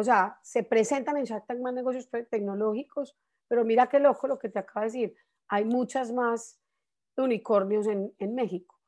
[0.00, 3.16] o sea, se presentan en Shark más negocios tecnológicos,
[3.48, 5.16] pero mira qué loco lo que te acabo de decir,
[5.48, 6.58] hay muchas más
[7.16, 8.80] unicornios en, en México.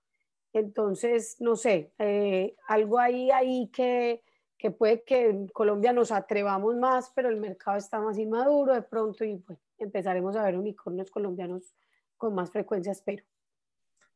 [0.53, 4.23] Entonces, no sé, eh, algo ahí, ahí que,
[4.57, 8.83] que puede que en Colombia nos atrevamos más, pero el mercado está más inmaduro de
[8.83, 11.75] pronto y pues empezaremos a ver unicornios colombianos
[12.17, 13.25] con más frecuencia, espero.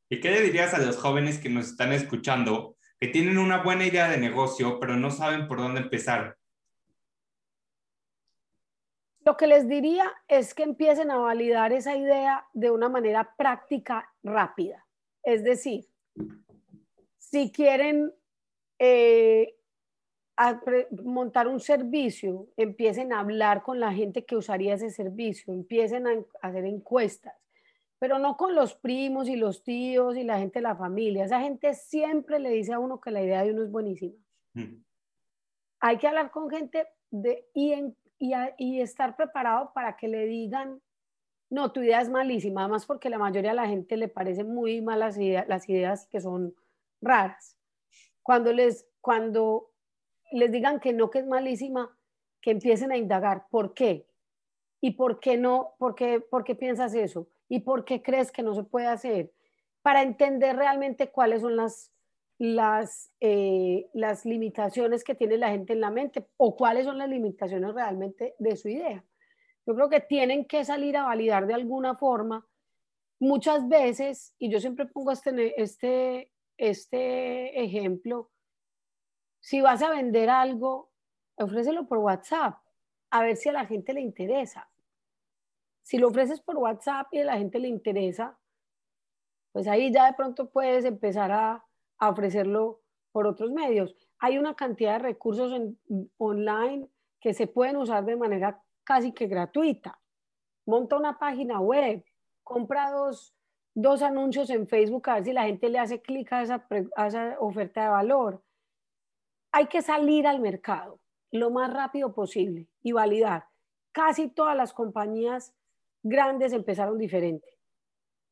[0.09, 3.85] ¿Y qué le dirías a los jóvenes que nos están escuchando que tienen una buena
[3.85, 6.39] idea de negocio, pero no saben por dónde empezar?
[9.27, 14.09] Lo que les diría es que empiecen a validar esa idea de una manera práctica,
[14.23, 14.87] rápida.
[15.25, 15.85] Es decir,
[17.19, 18.15] si quieren
[18.79, 19.57] eh,
[21.03, 26.25] montar un servicio, empiecen a hablar con la gente que usaría ese servicio, empiecen a
[26.41, 27.35] hacer encuestas,
[27.99, 31.25] pero no con los primos y los tíos y la gente de la familia.
[31.25, 34.15] Esa gente siempre le dice a uno que la idea de uno es buenísima.
[34.55, 34.85] Mm.
[35.81, 37.75] Hay que hablar con gente de, y,
[38.19, 40.81] y, estar preparado para que le digan,
[41.51, 44.81] no, tu idea es malísima, además porque la mayoría de la gente le parecen muy
[44.81, 46.55] malas ideas, las ideas que son
[47.01, 47.57] raras.
[48.23, 49.71] Cuando les, cuando
[50.33, 51.97] les digan que no, que es malísima,
[52.41, 54.07] que empiecen a indagar, ¿por qué?
[54.81, 55.75] ¿Y por qué no?
[55.79, 57.29] ¿Por qué, por qué piensas eso?
[57.49, 59.33] ¿Y por qué crees que no se puede hacer?
[59.83, 61.93] Para entender realmente cuáles son las,
[62.39, 67.09] las, eh, las limitaciones que tiene la gente en la mente o cuáles son las
[67.09, 69.05] limitaciones realmente de su idea.
[69.67, 72.47] Yo creo que tienen que salir a validar de alguna forma.
[73.19, 78.31] Muchas veces, y yo siempre pongo este, este, este ejemplo,
[79.41, 80.93] si vas a vender algo,
[81.37, 82.59] ofrécelo por WhatsApp,
[83.11, 84.69] a ver si a la gente le interesa.
[85.83, 88.39] Si lo ofreces por WhatsApp y a la gente le interesa,
[89.53, 91.66] pues ahí ya de pronto puedes empezar a,
[92.01, 92.81] ofrecerlo
[93.13, 93.95] por otros medios.
[94.19, 95.53] Hay una cantidad de recursos
[96.19, 96.89] online
[97.21, 99.99] que se pueden usar de manera casi que gratuita.
[100.67, 102.05] Monta una página web,
[102.43, 103.33] compra dos,
[104.03, 106.41] anuncios en Facebook a ver si la gente le hace clic a
[106.97, 108.43] a esa oferta de valor.
[109.53, 113.47] Hay que salir al mercado lo más rápido posible y validar.
[113.93, 115.55] Casi todas las compañías
[116.03, 117.49] grandes empezaron diferente.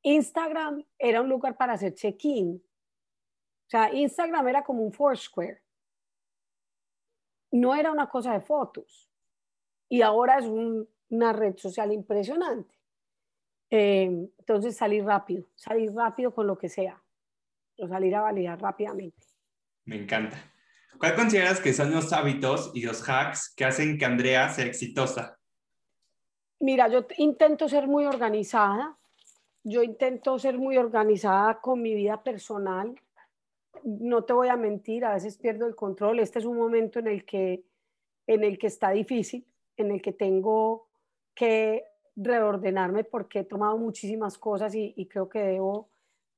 [0.03, 2.62] Instagram era un lugar para hacer check-in.
[3.66, 5.62] O sea, Instagram era como un Foursquare.
[7.53, 9.11] No era una cosa de fotos.
[9.88, 12.74] Y ahora es una red social impresionante.
[13.70, 14.05] Eh,
[14.38, 17.03] entonces, salir rápido, salir rápido con lo que sea.
[17.79, 19.27] O salir a validar rápidamente.
[19.85, 20.37] Me encanta.
[20.98, 25.38] ¿Cuál consideras que son los hábitos y los hacks que hacen que Andrea sea exitosa?
[26.61, 28.96] Mira, yo intento ser muy organizada,
[29.64, 32.94] yo intento ser muy organizada con mi vida personal.
[33.85, 36.18] No te voy a mentir, a veces pierdo el control.
[36.18, 37.64] Este es un momento en el que,
[38.27, 40.88] en el que está difícil, en el que tengo
[41.35, 41.85] que
[42.16, 45.90] reordenarme porque he tomado muchísimas cosas y, creo que debo,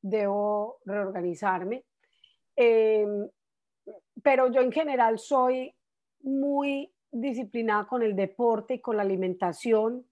[0.02, 1.84] debo reorganizarme.
[2.56, 3.28] Em,
[4.22, 5.72] pero yo en general soy
[6.22, 10.04] muy disciplinada con el deporte y con la alimentación.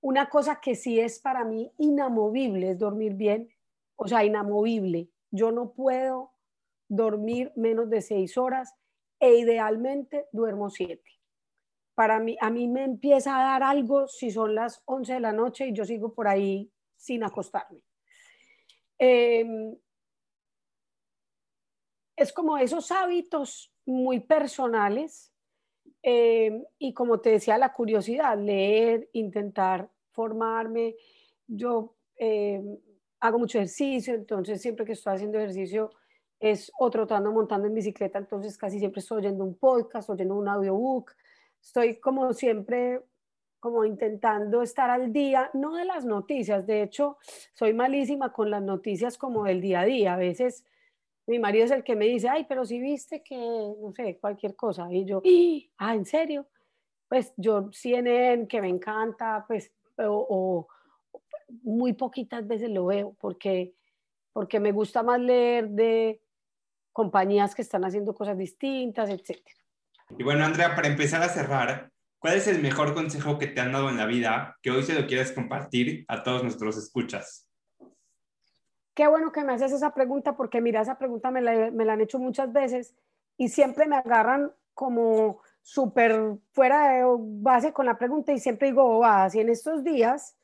[0.00, 3.48] Una cosa que sí es para mí inamovible es dormir bien,
[3.96, 5.08] o sea, inamovible.
[5.30, 6.35] Yo no puedo
[6.88, 8.74] dormir menos de seis horas
[9.18, 11.10] e idealmente duermo siete.
[11.94, 15.32] Para mí, a mí me empieza a dar algo si son las 11 de la
[15.32, 17.80] noche y yo sigo por ahí sin acostarme.
[18.98, 19.76] Em,
[22.16, 25.32] es como esos hábitos muy personales
[26.02, 30.96] em, y como te decía, la curiosidad, leer, intentar formarme.
[31.46, 32.62] Yo eh,
[33.20, 35.90] hago mucho ejercicio, entonces siempre que estoy haciendo ejercicio
[36.40, 40.48] es o trotando, montando en bicicleta, entonces casi siempre estoy oyendo un podcast, oyendo un
[40.48, 41.12] audiobook.
[41.60, 43.02] Estoy como siempre
[43.58, 47.16] como intentando estar al día, no de las noticias, de hecho,
[47.52, 50.14] soy malísima con las noticias como del día a día.
[50.14, 50.64] A veces
[51.26, 54.54] mi marido es el que me dice, ay, pero si viste que, no sé, cualquier
[54.54, 54.86] cosa.
[54.92, 55.20] Y yo,
[55.78, 56.46] ah, ¿en serio?
[57.08, 60.66] pues yo CNN, que me encanta, pues, o,
[61.62, 63.74] muy poquitas veces lo veo, porque,
[64.32, 66.20] porque me gusta más leer de
[66.96, 69.38] compañías que están haciendo cosas distintas, etc.
[70.16, 73.72] Y bueno, Andrea, para empezar a cerrar, ¿cuál es el mejor consejo que te han
[73.72, 77.50] dado en la vida que hoy se lo quieres compartir a todos nuestros escuchas?
[78.94, 81.92] Qué bueno que me haces esa pregunta porque mira, esa pregunta me la, me la
[81.92, 82.94] han hecho muchas veces
[83.36, 88.88] y siempre me agarran como súper fuera de base con la pregunta y siempre digo
[88.88, 89.34] bobadas.
[89.34, 90.34] Y en estos días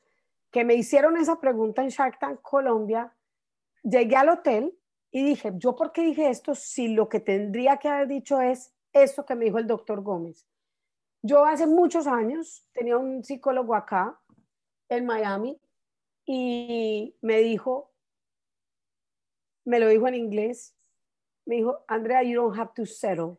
[0.51, 3.11] que me hicieron esa pregunta en Shark Tank Colombia,
[3.81, 4.77] llegué al hotel
[5.15, 8.73] y dije, ¿yo por qué dije esto si lo que tendría que haber dicho es
[8.91, 10.47] esto que me dijo el doctor Gómez?
[11.21, 14.19] Yo hace muchos años tenía un psicólogo acá
[14.89, 15.61] en Miami
[16.25, 17.93] y me dijo,
[19.65, 20.75] me lo dijo en inglés,
[21.45, 23.37] me dijo, Andrea, you don't have to settle.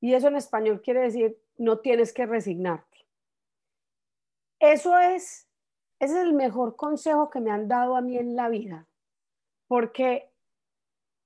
[0.00, 3.04] Y eso en español quiere decir, no tienes que resignarte.
[4.60, 5.48] Eso es,
[5.98, 8.86] ese es el mejor consejo que me han dado a mí en la vida,
[9.66, 10.30] porque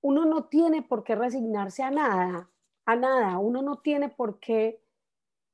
[0.01, 2.49] uno no tiene por qué resignarse a nada,
[2.85, 4.81] a nada, uno no tiene por qué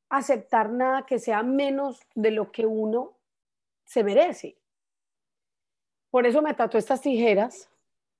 [0.09, 3.17] aceptar nada que sea menos de lo que uno
[3.85, 4.57] se merece.
[6.11, 7.69] Por eso me tatué estas tijeras,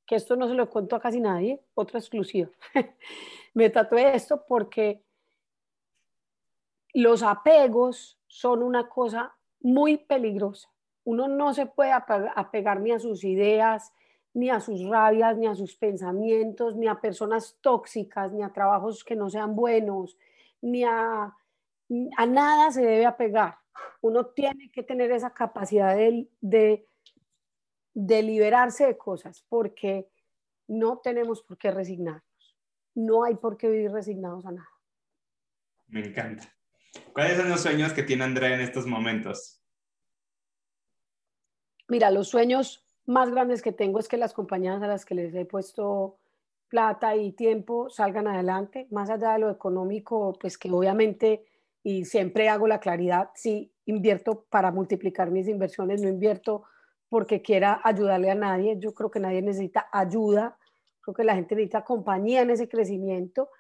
[0.07, 2.51] que esto no se lo cuento a casi nadie, otra exclusiva.
[3.55, 5.03] me tatué esto porque
[6.93, 10.69] los apegos son una cosa muy peligrosa.
[11.05, 13.93] Uno no se puede apegar ni a sus ideas,
[14.35, 19.05] ni a sus rabias, ni a sus pensamientos, ni a personas tóxicas, ni a trabajos
[19.05, 20.19] que no sean buenos,
[20.61, 21.35] ni a,
[22.17, 23.59] a nada se debe apegar.
[24.03, 26.87] Uno tiene que tener esa capacidad de, de,
[27.95, 30.09] de liberarse de cosas, porque
[30.67, 32.23] no tenemos por qué resignar
[32.95, 34.71] no hay por qué vivir resignados a nada.
[35.89, 36.53] Me encanta.
[37.13, 39.61] ¿Cuáles son los sueños que tiene Andrea en estos momentos?
[41.89, 45.35] Mira, los sueños más grandes que tengo es que las compañías a las que les
[45.35, 46.17] he puesto
[46.69, 51.45] plata y tiempo salgan adelante, más allá de lo económico, pues que obviamente,
[51.83, 56.65] y siempre hago la claridad, si invierto para multiplicar mis inversiones, no invierto
[57.09, 60.57] porque quiera ayudarle a nadie, yo creo que nadie necesita ayuda,
[61.05, 63.51] Creo que la gente necesita compañía en ese crecimiento,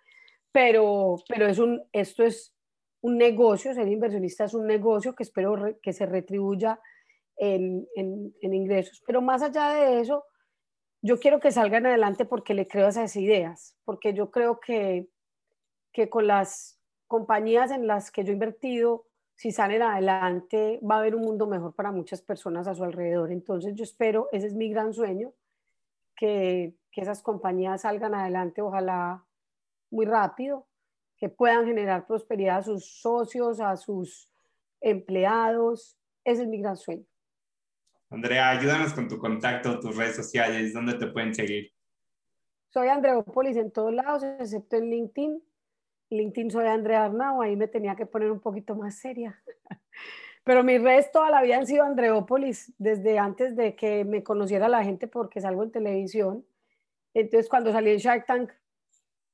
[0.51, 2.55] pero, pero es un, esto es
[3.03, 6.80] un negocio, ser inversionista es un negocio que espero que se retribuya
[7.37, 7.87] en,
[8.41, 9.03] ingresos.
[9.07, 10.24] Pero más allá de eso,
[11.03, 15.09] yo quiero que salgan adelante porque le creo esas ideas, porque yo creo que,
[15.93, 19.07] que con las compañías en las que yo he invertido,
[19.37, 23.32] si salen adelante, va a haber un mundo mejor para muchas personas a su alrededor.
[23.32, 25.32] Entonces yo espero, ese es mi gran sueño,
[26.16, 29.26] que, que esas compañías salgan adelante, ojalá
[29.91, 30.66] muy rápido,
[31.16, 34.30] que puedan generar prosperidad a sus socios, a sus
[34.80, 35.99] empleados.
[36.24, 37.05] Ese es mi gran sueño.
[38.15, 41.73] Andrea, ayúdanos con tu contacto, tus redes sociales, ¿dónde te pueden seguir?
[42.69, 45.43] Soy Andreópolis en todos lados, excepto en LinkedIn.
[46.11, 49.43] LinkedIn soy Andrea Arnau, ahí me tenía que poner un poquito más seria.
[50.45, 54.69] Pero mis redes toda la vida han sido Andreópolis, desde antes de que me conociera
[54.69, 56.47] la gente porque salgo en televisión.
[57.15, 58.53] Entonces, cuando salí en Shark Tank,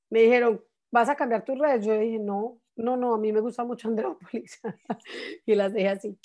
[0.08, 1.84] me dijeron, ¿vas a cambiar tus redes?
[1.84, 4.58] Yo dije, no, no, no, a mí me gusta mucho Andreópolis.
[5.44, 6.18] y las dejé así.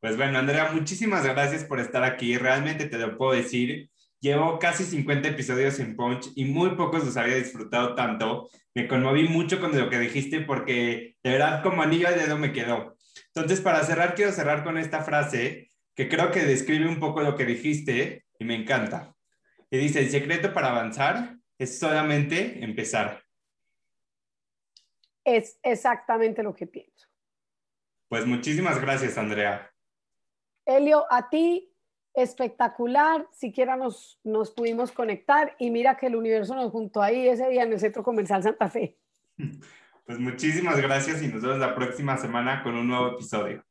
[0.00, 2.38] Pues bueno, Andrea, muchísimas gracias por estar aquí.
[2.38, 3.90] Realmente te lo puedo decir.
[4.18, 8.48] Llevo casi 50 episodios en Punch y muy pocos los había disfrutado tanto.
[8.74, 12.52] Me conmoví mucho con lo que dijiste porque de verdad como anillo al dedo me
[12.52, 12.96] quedó.
[13.34, 17.36] Entonces, para cerrar, quiero cerrar con esta frase que creo que describe un poco lo
[17.36, 19.14] que dijiste y me encanta.
[19.70, 23.22] Y dice, el secreto para avanzar es solamente empezar.
[25.24, 27.06] Es exactamente lo que pienso.
[28.08, 29.70] Pues muchísimas gracias, Andrea.
[30.70, 31.72] Elio, a ti,
[32.14, 33.26] espectacular.
[33.32, 37.64] Siquiera nos, nos pudimos conectar y mira que el universo nos juntó ahí ese día
[37.64, 38.96] en el Centro Comercial Santa Fe.
[40.06, 43.64] Pues muchísimas gracias y nos vemos la próxima semana con un nuevo episodio.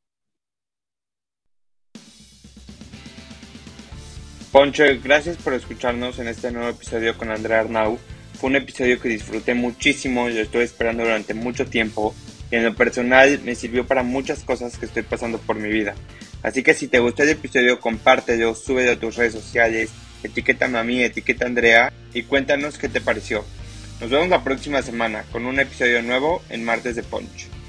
[4.50, 7.98] Poncho, gracias por escucharnos en este nuevo episodio con Andrea Arnau.
[8.34, 12.14] Fue un episodio que disfruté muchísimo, lo estuve esperando durante mucho tiempo
[12.50, 15.94] y en lo personal me sirvió para muchas cosas que estoy pasando por mi vida.
[16.42, 19.90] Así que si te gustó el episodio, compártelo, súbelo a tus redes sociales,
[20.22, 23.44] etiquétame a etiqueta a Andrea y cuéntanos qué te pareció.
[24.00, 27.59] Nos vemos la próxima semana con un episodio nuevo en Martes de Punch.